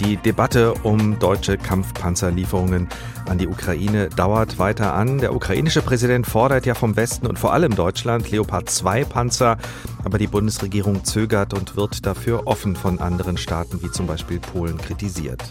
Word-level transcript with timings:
Die 0.00 0.16
Debatte 0.16 0.72
um 0.82 1.18
deutsche 1.18 1.58
Kampfpanzerlieferungen 1.58 2.88
an 3.28 3.36
die 3.36 3.46
Ukraine 3.46 4.08
dauert 4.08 4.58
weiter 4.58 4.94
an. 4.94 5.18
Der 5.18 5.34
ukrainische 5.34 5.82
Präsident 5.82 6.26
fordert 6.26 6.64
ja 6.64 6.74
vom 6.74 6.96
Westen 6.96 7.26
und 7.26 7.38
vor 7.38 7.52
allem 7.52 7.76
Deutschland 7.76 8.30
Leopard 8.30 8.70
2 8.70 9.04
Panzer, 9.04 9.58
aber 10.02 10.16
die 10.16 10.26
Bundesregierung 10.26 11.04
zögert 11.04 11.52
und 11.52 11.76
wird 11.76 12.06
dafür 12.06 12.46
offen 12.46 12.76
von 12.76 12.98
anderen 12.98 13.36
Staaten 13.36 13.82
wie 13.82 13.90
zum 13.90 14.06
Beispiel 14.06 14.40
Polen 14.40 14.78
kritisiert. 14.78 15.42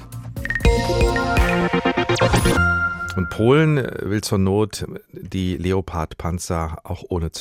Und 3.15 3.29
Polen 3.29 3.75
will 4.01 4.21
zur 4.21 4.39
Not 4.39 4.85
die 5.11 5.57
Leopard-Panzer 5.57 6.79
auch 6.83 7.03
ohne 7.09 7.31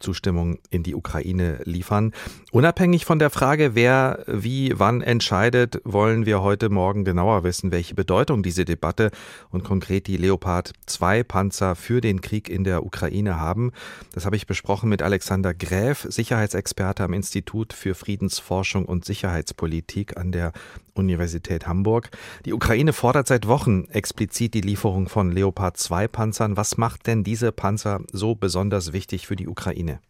Zustimmung 0.00 0.58
in 0.70 0.82
die 0.82 0.94
Ukraine 0.94 1.60
liefern. 1.64 2.12
Unabhängig 2.50 3.04
von 3.04 3.18
der 3.18 3.30
Frage, 3.30 3.74
wer 3.74 4.24
wie 4.26 4.72
wann 4.76 5.02
entscheidet, 5.02 5.80
wollen 5.84 6.26
wir 6.26 6.42
heute 6.42 6.68
Morgen 6.70 7.04
genauer 7.04 7.44
wissen, 7.44 7.70
welche 7.70 7.94
Bedeutung 7.94 8.42
diese 8.42 8.64
Debatte 8.64 9.10
und 9.50 9.62
konkret 9.62 10.06
die 10.06 10.16
Leopard 10.16 10.72
2 10.86 11.22
Panzer 11.22 11.76
für 11.76 12.00
den 12.00 12.20
Krieg 12.20 12.48
in 12.48 12.64
der 12.64 12.84
Ukraine 12.84 13.38
haben. 13.38 13.72
Das 14.12 14.26
habe 14.26 14.36
ich 14.36 14.46
besprochen 14.46 14.88
mit 14.88 15.02
Alexander 15.02 15.54
Gräf, 15.54 16.06
Sicherheitsexperte 16.08 17.04
am 17.04 17.12
Institut 17.12 17.72
für 17.72 17.94
Friedensforschung 17.94 18.86
und 18.86 19.04
Sicherheitspolitik 19.04 20.16
an 20.16 20.32
der 20.32 20.52
Universität 21.00 21.66
Hamburg. 21.66 22.10
Die 22.46 22.52
Ukraine 22.52 22.92
fordert 22.92 23.26
seit 23.26 23.48
Wochen 23.48 23.86
explizit 23.90 24.54
die 24.54 24.60
Lieferung 24.60 25.08
von 25.08 25.32
Leopard 25.32 25.76
2 25.76 26.06
Panzern. 26.06 26.56
Was 26.56 26.76
macht 26.76 27.06
denn 27.08 27.24
diese 27.24 27.50
Panzer 27.50 28.00
so 28.12 28.36
besonders 28.36 28.92
wichtig 28.92 29.26
für 29.26 29.36
die 29.36 29.48
Ukraine? 29.48 30.00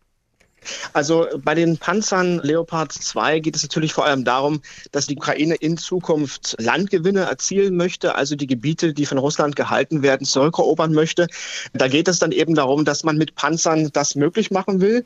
Also 0.92 1.26
bei 1.42 1.54
den 1.54 1.78
Panzern 1.78 2.40
Leopard 2.42 2.92
2 2.92 3.40
geht 3.40 3.56
es 3.56 3.62
natürlich 3.62 3.92
vor 3.92 4.04
allem 4.04 4.24
darum, 4.24 4.60
dass 4.92 5.06
die 5.06 5.16
Ukraine 5.16 5.54
in 5.54 5.76
Zukunft 5.76 6.56
Landgewinne 6.58 7.22
erzielen 7.22 7.76
möchte, 7.76 8.14
also 8.14 8.36
die 8.36 8.46
Gebiete, 8.46 8.92
die 8.92 9.06
von 9.06 9.18
Russland 9.18 9.56
gehalten 9.56 10.02
werden, 10.02 10.26
zurückerobern 10.26 10.92
möchte. 10.92 11.26
Da 11.72 11.88
geht 11.88 12.08
es 12.08 12.18
dann 12.18 12.32
eben 12.32 12.54
darum, 12.54 12.84
dass 12.84 13.04
man 13.04 13.16
mit 13.16 13.34
Panzern 13.34 13.90
das 13.92 14.14
möglich 14.14 14.50
machen 14.50 14.80
will. 14.80 15.04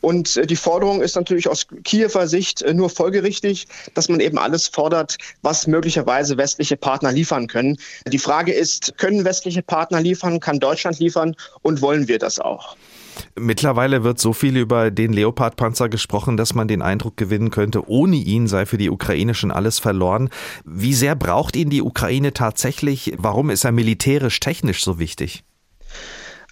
Und 0.00 0.40
die 0.50 0.56
Forderung 0.56 1.02
ist 1.02 1.16
natürlich 1.16 1.48
aus 1.48 1.66
Kiewer 1.84 2.28
Sicht 2.28 2.64
nur 2.72 2.90
folgerichtig, 2.90 3.66
dass 3.94 4.08
man 4.08 4.20
eben 4.20 4.38
alles 4.38 4.68
fordert, 4.68 5.16
was 5.42 5.66
möglicherweise 5.66 6.36
westliche 6.36 6.76
Partner 6.76 7.12
liefern 7.12 7.46
können. 7.46 7.78
Die 8.06 8.18
Frage 8.18 8.52
ist, 8.52 8.96
können 8.98 9.24
westliche 9.24 9.62
Partner 9.62 10.00
liefern, 10.00 10.40
kann 10.40 10.60
Deutschland 10.60 10.98
liefern 10.98 11.34
und 11.62 11.80
wollen 11.80 12.08
wir 12.08 12.18
das 12.18 12.38
auch? 12.38 12.76
Mittlerweile 13.38 14.02
wird 14.02 14.18
so 14.18 14.32
viel 14.32 14.56
über 14.56 14.90
den 14.90 15.12
Leopard-Panzer 15.12 15.90
gesprochen, 15.90 16.38
dass 16.38 16.54
man 16.54 16.68
den 16.68 16.80
Eindruck 16.80 17.18
gewinnen 17.18 17.50
könnte, 17.50 17.86
ohne 17.88 18.16
ihn 18.16 18.46
sei 18.46 18.64
für 18.64 18.78
die 18.78 18.88
Ukraine 18.88 19.34
schon 19.34 19.50
alles 19.50 19.78
verloren. 19.78 20.30
Wie 20.64 20.94
sehr 20.94 21.14
braucht 21.14 21.54
ihn 21.54 21.68
die 21.68 21.82
Ukraine 21.82 22.32
tatsächlich? 22.32 23.12
Warum 23.18 23.50
ist 23.50 23.64
er 23.64 23.72
militärisch 23.72 24.40
technisch 24.40 24.82
so 24.82 24.98
wichtig? 24.98 25.44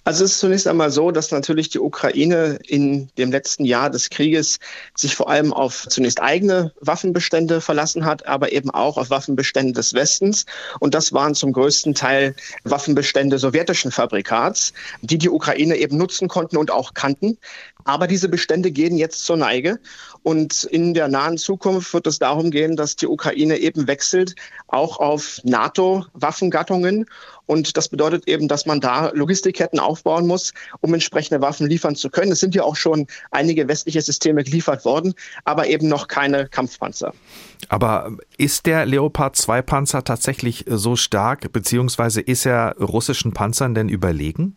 Also 0.07 0.23
es 0.23 0.33
ist 0.33 0.39
zunächst 0.39 0.67
einmal 0.67 0.91
so, 0.91 1.09
dass 1.09 1.31
natürlich 1.31 1.69
die 1.69 1.79
Ukraine 1.79 2.59
in 2.67 3.09
dem 3.17 3.31
letzten 3.31 3.65
Jahr 3.65 3.89
des 3.89 4.11
Krieges 4.11 4.59
sich 4.93 5.15
vor 5.15 5.31
allem 5.31 5.51
auf 5.51 5.87
zunächst 5.89 6.21
eigene 6.21 6.71
Waffenbestände 6.79 7.59
verlassen 7.59 8.05
hat, 8.05 8.27
aber 8.27 8.51
eben 8.51 8.69
auch 8.69 8.97
auf 8.99 9.09
Waffenbestände 9.09 9.73
des 9.73 9.95
Westens. 9.95 10.45
Und 10.79 10.93
das 10.93 11.11
waren 11.11 11.33
zum 11.33 11.53
größten 11.53 11.95
Teil 11.95 12.35
Waffenbestände 12.65 13.39
sowjetischen 13.39 13.89
Fabrikats, 13.91 14.73
die 15.01 15.17
die 15.17 15.29
Ukraine 15.29 15.75
eben 15.75 15.97
nutzen 15.97 16.27
konnten 16.27 16.57
und 16.57 16.69
auch 16.69 16.93
kannten. 16.93 17.39
Aber 17.85 18.07
diese 18.07 18.29
Bestände 18.29 18.71
gehen 18.71 18.97
jetzt 18.97 19.25
zur 19.25 19.37
Neige. 19.37 19.79
Und 20.23 20.63
in 20.63 20.95
der 20.95 21.07
nahen 21.07 21.37
Zukunft 21.37 21.93
wird 21.93 22.07
es 22.07 22.17
darum 22.17 22.49
gehen, 22.49 22.75
dass 22.75 22.95
die 22.95 23.05
Ukraine 23.05 23.57
eben 23.57 23.87
wechselt, 23.87 24.35
auch 24.67 24.97
auf 24.97 25.39
NATO-Waffengattungen. 25.43 27.05
Und 27.45 27.77
das 27.77 27.89
bedeutet 27.89 28.27
eben, 28.27 28.47
dass 28.47 28.65
man 28.65 28.81
da 28.81 29.11
Logistikketten 29.13 29.79
aufbauen 29.79 30.25
muss, 30.25 30.51
um 30.81 30.95
entsprechende 30.95 31.41
Waffen 31.41 31.67
liefern 31.67 31.95
zu 31.95 32.09
können. 32.09 32.31
Es 32.31 32.39
sind 32.39 32.55
ja 32.55 32.63
auch 32.63 32.75
schon 32.75 33.05
einige 33.29 33.67
westliche 33.67 34.01
Systeme 34.01 34.43
geliefert 34.43 34.83
worden, 34.83 35.13
aber 35.43 35.67
eben 35.67 35.87
noch 35.87 36.07
keine 36.07 36.47
Kampfpanzer. 36.47 37.13
Aber 37.69 38.17
ist 38.37 38.65
der 38.65 38.87
Leopard 38.87 39.35
2 39.35 39.61
Panzer 39.61 40.03
tatsächlich 40.03 40.65
so 40.67 40.95
stark, 40.95 41.51
beziehungsweise 41.53 42.21
ist 42.21 42.47
er 42.47 42.75
russischen 42.79 43.31
Panzern 43.31 43.75
denn 43.75 43.89
überlegen? 43.89 44.55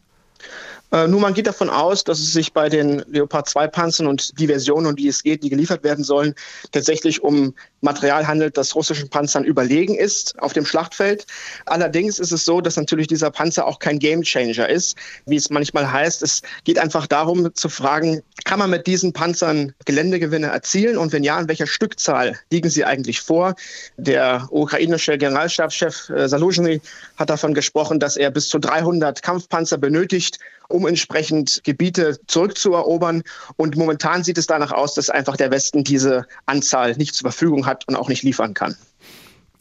Äh, 0.90 1.06
nun, 1.06 1.20
man 1.20 1.34
geht 1.34 1.46
davon 1.46 1.68
aus, 1.68 2.04
dass 2.04 2.18
es 2.18 2.32
sich 2.32 2.52
bei 2.52 2.68
den 2.68 3.04
Leopard 3.08 3.48
2 3.48 3.66
Panzern 3.68 4.06
und 4.06 4.38
die 4.38 4.46
Versionen, 4.46 4.86
um 4.86 4.96
die 4.96 5.08
es 5.08 5.22
geht, 5.22 5.42
die 5.42 5.50
geliefert 5.50 5.84
werden 5.84 6.02
sollen, 6.02 6.34
tatsächlich 6.72 7.22
um 7.22 7.54
Material 7.80 8.26
handelt, 8.26 8.56
das 8.56 8.74
russischen 8.74 9.08
Panzern 9.08 9.44
überlegen 9.44 9.94
ist 9.94 10.38
auf 10.40 10.52
dem 10.52 10.64
Schlachtfeld. 10.64 11.26
Allerdings 11.66 12.18
ist 12.18 12.32
es 12.32 12.44
so, 12.44 12.60
dass 12.60 12.76
natürlich 12.76 13.06
dieser 13.06 13.30
Panzer 13.30 13.66
auch 13.66 13.78
kein 13.78 13.98
Gamechanger 13.98 14.68
ist, 14.68 14.96
wie 15.26 15.36
es 15.36 15.50
manchmal 15.50 15.90
heißt. 15.90 16.22
Es 16.22 16.42
geht 16.64 16.78
einfach 16.78 17.06
darum 17.06 17.54
zu 17.54 17.68
fragen, 17.68 18.22
kann 18.44 18.58
man 18.58 18.70
mit 18.70 18.86
diesen 18.86 19.12
Panzern 19.12 19.74
Geländegewinne 19.84 20.48
erzielen 20.48 20.96
und 20.96 21.12
wenn 21.12 21.22
ja, 21.22 21.38
in 21.38 21.48
welcher 21.48 21.66
Stückzahl 21.66 22.38
liegen 22.50 22.70
sie 22.70 22.84
eigentlich 22.84 23.20
vor? 23.20 23.54
Der 23.96 24.48
ukrainische 24.50 25.18
Generalstabschef 25.18 26.08
äh, 26.08 26.28
Saluzhny 26.28 26.80
hat 27.16 27.30
davon 27.30 27.52
gesprochen, 27.52 28.00
dass 28.00 28.16
er 28.16 28.30
bis 28.30 28.48
zu 28.48 28.58
300 28.58 29.22
Kampfpanzer 29.22 29.76
benötigt, 29.76 30.38
um 30.68 30.86
entsprechend 30.86 31.62
Gebiete 31.64 32.18
zurückzuerobern. 32.26 33.22
Und 33.56 33.76
momentan 33.76 34.22
sieht 34.22 34.38
es 34.38 34.46
danach 34.46 34.72
aus, 34.72 34.94
dass 34.94 35.10
einfach 35.10 35.36
der 35.36 35.50
Westen 35.50 35.84
diese 35.84 36.26
Anzahl 36.46 36.96
nicht 36.96 37.14
zur 37.14 37.30
Verfügung 37.30 37.66
hat 37.66 37.88
und 37.88 37.96
auch 37.96 38.08
nicht 38.08 38.22
liefern 38.22 38.54
kann. 38.54 38.76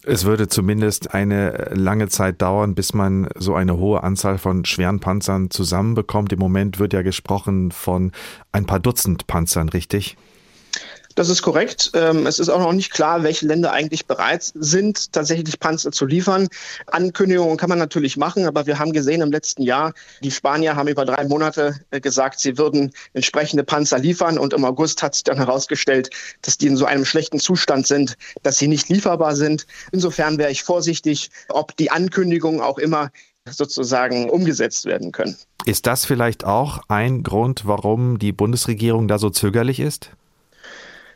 Es 0.04 0.24
würde 0.24 0.48
zumindest 0.48 1.12
eine 1.12 1.70
lange 1.74 2.08
Zeit 2.08 2.40
dauern, 2.40 2.74
bis 2.74 2.94
man 2.94 3.28
so 3.36 3.54
eine 3.54 3.76
hohe 3.78 4.02
Anzahl 4.02 4.38
von 4.38 4.64
schweren 4.64 5.00
Panzern 5.00 5.50
zusammenbekommt. 5.50 6.32
Im 6.32 6.38
Moment 6.38 6.78
wird 6.78 6.92
ja 6.92 7.02
gesprochen 7.02 7.72
von 7.72 8.12
ein 8.52 8.64
paar 8.64 8.80
Dutzend 8.80 9.26
Panzern, 9.26 9.68
richtig? 9.68 10.16
Das 11.18 11.28
ist 11.28 11.42
korrekt. 11.42 11.90
Ähm, 11.94 12.28
es 12.28 12.38
ist 12.38 12.48
auch 12.48 12.60
noch 12.60 12.72
nicht 12.72 12.92
klar, 12.92 13.24
welche 13.24 13.44
Länder 13.44 13.72
eigentlich 13.72 14.06
bereit 14.06 14.52
sind, 14.54 15.12
tatsächlich 15.12 15.58
Panzer 15.58 15.90
zu 15.90 16.06
liefern. 16.06 16.46
Ankündigungen 16.86 17.56
kann 17.56 17.68
man 17.68 17.80
natürlich 17.80 18.16
machen, 18.16 18.46
aber 18.46 18.66
wir 18.66 18.78
haben 18.78 18.92
gesehen 18.92 19.20
im 19.20 19.32
letzten 19.32 19.62
Jahr, 19.62 19.94
die 20.22 20.30
Spanier 20.30 20.76
haben 20.76 20.86
über 20.86 21.04
drei 21.04 21.24
Monate 21.24 21.74
äh, 21.90 22.00
gesagt, 22.00 22.38
sie 22.38 22.56
würden 22.56 22.92
entsprechende 23.14 23.64
Panzer 23.64 23.98
liefern 23.98 24.38
und 24.38 24.52
im 24.52 24.64
August 24.64 25.02
hat 25.02 25.16
sich 25.16 25.24
dann 25.24 25.38
herausgestellt, 25.38 26.10
dass 26.42 26.56
die 26.56 26.68
in 26.68 26.76
so 26.76 26.84
einem 26.84 27.04
schlechten 27.04 27.40
Zustand 27.40 27.88
sind, 27.88 28.16
dass 28.44 28.58
sie 28.58 28.68
nicht 28.68 28.88
lieferbar 28.88 29.34
sind. 29.34 29.66
Insofern 29.90 30.38
wäre 30.38 30.52
ich 30.52 30.62
vorsichtig, 30.62 31.30
ob 31.48 31.76
die 31.78 31.90
Ankündigungen 31.90 32.60
auch 32.60 32.78
immer 32.78 33.10
sozusagen 33.44 34.30
umgesetzt 34.30 34.84
werden 34.84 35.10
können. 35.10 35.36
Ist 35.64 35.88
das 35.88 36.04
vielleicht 36.04 36.44
auch 36.44 36.78
ein 36.86 37.24
Grund, 37.24 37.66
warum 37.66 38.20
die 38.20 38.30
Bundesregierung 38.30 39.08
da 39.08 39.18
so 39.18 39.30
zögerlich 39.30 39.80
ist? 39.80 40.12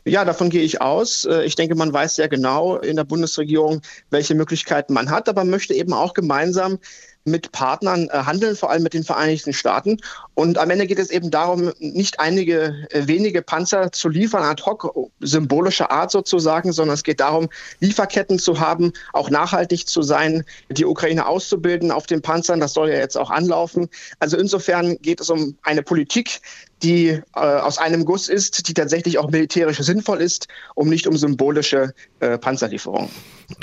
Ja, 0.05 0.25
davon 0.25 0.49
gehe 0.49 0.63
ich 0.63 0.81
aus. 0.81 1.25
Äh, 1.25 1.45
ich 1.45 1.55
denke, 1.55 1.75
man 1.75 1.93
weiß 1.93 2.15
sehr 2.15 2.27
genau 2.27 2.77
in 2.77 2.97
der 2.97 3.05
Bundesregierung, 3.05 3.81
welche 4.09 4.35
Möglichkeiten 4.35 4.93
man 4.93 5.09
hat, 5.09 5.29
aber 5.29 5.45
möchte 5.45 5.73
eben 5.73 5.93
auch 5.93 6.13
gemeinsam 6.13 6.79
mit 7.25 7.51
Partnern 7.51 8.09
äh, 8.09 8.17
handeln, 8.17 8.55
vor 8.55 8.69
allem 8.69 8.83
mit 8.83 8.93
den 8.93 9.03
Vereinigten 9.03 9.53
Staaten. 9.53 9.97
Und 10.33 10.57
am 10.57 10.69
Ende 10.69 10.87
geht 10.87 10.99
es 10.99 11.09
eben 11.09 11.31
darum, 11.31 11.71
nicht 11.79 12.19
einige 12.19 12.87
äh, 12.89 13.07
wenige 13.07 13.41
Panzer 13.41 13.91
zu 13.91 14.09
liefern, 14.09 14.43
ad 14.43 14.63
hoc, 14.63 14.93
symbolischer 15.19 15.91
Art 15.91 16.11
sozusagen, 16.11 16.73
sondern 16.73 16.95
es 16.95 17.03
geht 17.03 17.19
darum, 17.19 17.49
Lieferketten 17.79 18.39
zu 18.39 18.59
haben, 18.59 18.91
auch 19.13 19.29
nachhaltig 19.29 19.87
zu 19.87 20.01
sein, 20.01 20.43
die 20.69 20.85
Ukraine 20.85 21.25
auszubilden 21.25 21.91
auf 21.91 22.07
den 22.07 22.21
Panzern. 22.21 22.59
Das 22.59 22.73
soll 22.73 22.89
ja 22.89 22.97
jetzt 22.97 23.17
auch 23.17 23.29
anlaufen. 23.29 23.89
Also 24.19 24.37
insofern 24.37 24.97
geht 25.01 25.21
es 25.21 25.29
um 25.29 25.55
eine 25.63 25.83
Politik, 25.83 26.41
die 26.81 27.07
äh, 27.07 27.21
aus 27.33 27.77
einem 27.77 28.03
Guss 28.03 28.27
ist, 28.27 28.67
die 28.67 28.73
tatsächlich 28.73 29.17
auch 29.17 29.29
militärisch 29.29 29.77
sinnvoll 29.77 30.21
ist, 30.21 30.47
um 30.75 30.89
nicht 30.89 31.07
um 31.07 31.15
symbolische 31.15 31.93
äh, 32.19 32.37
Panzerlieferungen. 32.37 33.09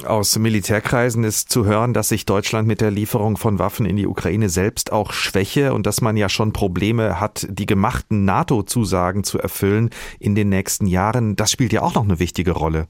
Aus 0.04 0.38
Militärkreisen 0.38 1.24
ist 1.24 1.50
zu 1.50 1.64
hören, 1.64 1.94
dass 1.94 2.08
sich 2.08 2.26
Deutschland 2.26 2.66
mit 2.68 2.80
der 2.80 2.90
Lieferung 2.90 3.36
von 3.36 3.58
Waffen 3.58 3.86
in 3.86 3.96
die 3.96 4.06
Ukraine 4.06 4.48
selbst 4.48 4.92
auch 4.92 5.12
schwäche 5.12 5.72
und 5.72 5.86
dass 5.86 6.00
man 6.00 6.16
ja 6.16 6.28
schon 6.28 6.52
Probleme 6.52 7.20
hat, 7.20 7.46
die 7.50 7.66
gemachten 7.66 8.24
NATO-Zusagen 8.24 9.24
zu 9.24 9.38
erfüllen 9.38 9.90
in 10.18 10.34
den 10.34 10.48
nächsten 10.48 10.86
Jahren. 10.86 11.36
Das 11.36 11.50
spielt 11.50 11.72
ja 11.72 11.82
auch 11.82 11.94
noch 11.94 12.04
eine 12.04 12.18
wichtige 12.18 12.52
Rolle. 12.52 12.88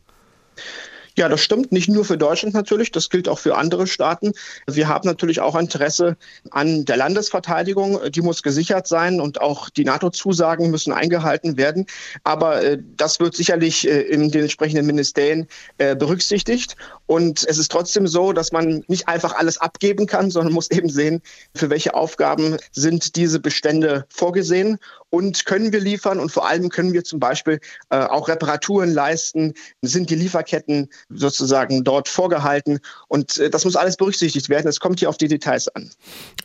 Ja, 1.16 1.28
das 1.28 1.40
stimmt. 1.40 1.72
Nicht 1.72 1.88
nur 1.88 2.04
für 2.04 2.16
Deutschland 2.16 2.54
natürlich, 2.54 2.92
das 2.92 3.10
gilt 3.10 3.28
auch 3.28 3.38
für 3.38 3.56
andere 3.56 3.86
Staaten. 3.86 4.32
Wir 4.66 4.88
haben 4.88 5.08
natürlich 5.08 5.40
auch 5.40 5.56
Interesse 5.56 6.16
an 6.50 6.84
der 6.84 6.96
Landesverteidigung. 6.96 7.98
Die 8.10 8.22
muss 8.22 8.42
gesichert 8.42 8.86
sein 8.86 9.20
und 9.20 9.40
auch 9.40 9.68
die 9.70 9.84
NATO-Zusagen 9.84 10.70
müssen 10.70 10.92
eingehalten 10.92 11.56
werden. 11.56 11.86
Aber 12.24 12.62
äh, 12.62 12.78
das 12.96 13.20
wird 13.20 13.34
sicherlich 13.34 13.88
äh, 13.88 14.02
in 14.02 14.30
den 14.30 14.42
entsprechenden 14.42 14.86
Ministerien 14.86 15.46
äh, 15.78 15.96
berücksichtigt. 15.96 16.76
Und 17.10 17.44
es 17.48 17.58
ist 17.58 17.72
trotzdem 17.72 18.06
so, 18.06 18.32
dass 18.32 18.52
man 18.52 18.84
nicht 18.86 19.08
einfach 19.08 19.34
alles 19.34 19.58
abgeben 19.58 20.06
kann, 20.06 20.30
sondern 20.30 20.52
muss 20.52 20.70
eben 20.70 20.88
sehen, 20.88 21.22
für 21.56 21.68
welche 21.68 21.94
Aufgaben 21.94 22.56
sind 22.70 23.16
diese 23.16 23.40
Bestände 23.40 24.06
vorgesehen 24.08 24.78
und 25.08 25.44
können 25.44 25.72
wir 25.72 25.80
liefern 25.80 26.20
und 26.20 26.30
vor 26.30 26.48
allem 26.48 26.68
können 26.68 26.92
wir 26.92 27.02
zum 27.02 27.18
Beispiel 27.18 27.58
äh, 27.88 27.96
auch 27.96 28.28
Reparaturen 28.28 28.94
leisten, 28.94 29.54
sind 29.82 30.10
die 30.10 30.14
Lieferketten 30.14 30.88
sozusagen 31.08 31.82
dort 31.82 32.06
vorgehalten 32.06 32.78
und 33.08 33.38
äh, 33.38 33.50
das 33.50 33.64
muss 33.64 33.74
alles 33.74 33.96
berücksichtigt 33.96 34.48
werden. 34.48 34.68
Es 34.68 34.78
kommt 34.78 35.00
hier 35.00 35.08
auf 35.08 35.16
die 35.16 35.26
Details 35.26 35.66
an. 35.66 35.90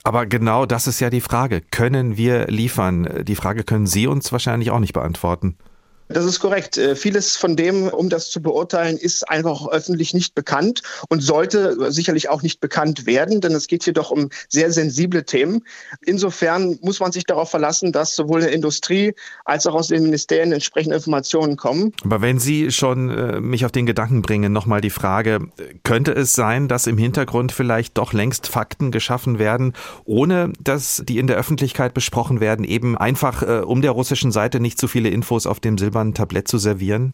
Aber 0.02 0.26
genau 0.26 0.66
das 0.66 0.88
ist 0.88 1.00
ja 1.00 1.12
die 1.12 1.22
Frage. 1.22 1.62
Können 1.62 2.18
wir 2.18 2.48
liefern? 2.48 3.24
Die 3.24 3.36
Frage 3.36 3.66
können 3.66 3.86
Sie 3.86 4.08
uns 4.08 4.32
wahrscheinlich 4.32 4.72
auch 4.72 4.80
nicht 4.80 4.94
beantworten. 4.94 5.60
Das 6.07 6.25
ist 6.25 6.40
korrekt. 6.40 6.78
Äh, 6.78 6.96
vieles 6.96 7.36
von 7.36 7.56
dem, 7.56 7.88
um 7.88 8.10
das 8.10 8.30
zu 8.30 8.42
beurteilen, 8.42 8.98
ist 8.98 9.28
einfach 9.30 9.68
öffentlich 9.68 10.13
nicht 10.13 10.36
bekannt 10.36 10.81
und 11.10 11.22
sollte 11.22 11.92
sicherlich 11.92 12.30
auch 12.30 12.44
nicht 12.44 12.60
bekannt 12.60 13.06
werden, 13.06 13.42
denn 13.42 13.54
es 13.54 13.68
geht 13.68 13.84
hier 13.84 13.94
doch 13.94 14.12
um 14.12 14.30
sehr 14.48 14.72
sensible 14.72 15.25
Themen. 15.25 15.63
Insofern 16.06 16.78
muss 16.81 17.00
man 17.00 17.12
sich 17.12 17.25
darauf 17.25 17.50
verlassen, 17.50 17.92
dass 17.92 18.16
sowohl 18.16 18.42
in 18.42 18.46
der 18.46 18.54
Industrie 18.54 19.13
als 19.46 19.66
auch 19.66 19.74
aus 19.74 19.88
den 19.88 20.04
Ministerien 20.04 20.52
entsprechende 20.52 20.96
Informationen 20.96 21.57
kommen. 21.57 21.92
Aber 22.04 22.22
wenn 22.22 22.40
Sie 22.40 22.72
schon 22.72 23.10
äh, 23.10 23.42
mich 23.42 23.66
auf 23.66 23.72
den 23.72 23.86
Gedanken 23.86 24.22
bringen, 24.22 24.54
nochmal 24.54 24.81
die 24.81 24.90
Frage, 24.92 25.48
könnte 25.84 26.12
es 26.12 26.34
sein, 26.34 26.68
dass 26.68 26.86
im 26.86 26.98
Hintergrund 26.98 27.52
vielleicht 27.52 27.98
doch 27.98 28.13
längst 28.13 28.48
Fakten 28.48 28.92
geschaffen 28.92 29.40
werden, 29.40 29.74
ohne 30.06 30.54
dass 30.62 31.02
die 31.06 31.18
in 31.18 31.28
der 31.28 31.38
Öffentlichkeit 31.38 31.94
besprochen 31.94 32.40
werden, 32.40 32.63
eben 32.63 32.96
einfach 32.98 33.42
äh, 33.42 33.62
um 33.62 33.81
der 33.81 33.92
russischen 33.92 34.31
Seite 34.31 34.60
nicht 34.60 34.78
zu 34.78 34.88
viele 34.88 35.10
Infos 35.10 35.48
auf 35.48 35.60
dem 35.60 35.78
Silber 35.78 35.94
silbernen 35.95 36.13
Tablett 36.13 36.47
zu 36.47 36.57
servieren? 36.57 37.13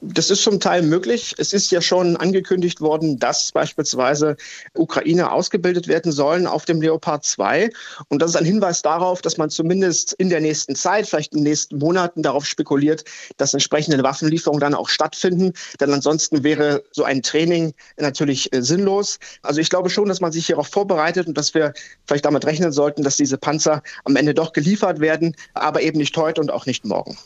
Das 0.00 0.30
ist 0.30 0.44
zum 0.44 0.60
Teil 0.60 0.82
möglich. 0.82 1.34
Es 1.38 1.52
ist 1.52 1.72
ja 1.72 1.80
schon 1.80 2.16
angekündigt 2.16 2.80
worden, 2.80 3.18
dass 3.18 3.50
beispielsweise 3.50 4.36
Ukraine 4.74 5.32
ausgebildet 5.32 5.88
werden 5.88 6.12
sollen 6.12 6.46
auf 6.46 6.66
dem 6.66 6.80
Leopard 6.80 7.24
2. 7.24 7.68
Und 8.08 8.22
das 8.22 8.30
ist 8.30 8.36
ein 8.36 8.44
Hinweis 8.44 8.82
darauf, 8.82 9.22
dass 9.22 9.38
man 9.38 9.50
zumindest 9.50 10.12
in 10.12 10.30
der 10.30 10.40
nächsten 10.40 10.76
Zeit, 10.76 11.08
vielleicht 11.08 11.32
in 11.32 11.38
den 11.38 11.50
nächsten 11.50 11.78
Monaten 11.78 12.22
darauf 12.22 12.46
spekuliert, 12.46 13.02
dass 13.38 13.54
entsprechende 13.54 14.00
Waffenlieferungen 14.04 14.60
dann 14.60 14.74
auch 14.74 14.88
stattfinden. 14.88 15.52
Denn 15.80 15.92
ansonsten 15.92 16.44
wäre 16.44 16.84
so 16.92 17.02
ein 17.02 17.22
Training 17.22 17.74
natürlich 17.96 18.52
äh, 18.52 18.62
sinnlos. 18.62 19.18
Also 19.42 19.60
ich 19.60 19.68
glaube 19.68 19.90
schon, 19.90 20.08
dass 20.08 20.20
man 20.20 20.30
sich 20.30 20.46
hierauf 20.46 20.68
vorbereitet 20.68 21.26
und 21.26 21.36
dass 21.36 21.54
wir 21.54 21.72
vielleicht 22.06 22.24
damit 22.24 22.46
rechnen 22.46 22.70
sollten, 22.70 23.02
dass 23.02 23.16
diese 23.16 23.36
Panzer 23.36 23.82
am 24.04 24.14
Ende 24.14 24.32
doch 24.32 24.52
geliefert 24.52 25.00
werden, 25.00 25.34
aber 25.54 25.82
eben 25.82 25.98
nicht 25.98 26.16
heute 26.16 26.40
und 26.40 26.52
auch 26.52 26.66
nicht 26.66 26.84
morgen. 26.84 27.18